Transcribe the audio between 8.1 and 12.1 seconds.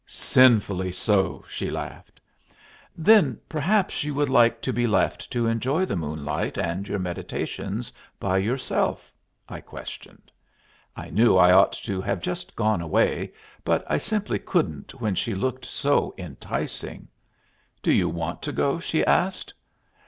by yourself?" I questioned. I knew I ought to